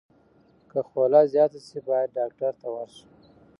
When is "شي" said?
1.67-1.79